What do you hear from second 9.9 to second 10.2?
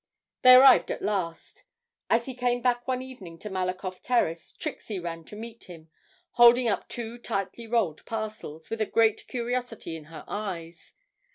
in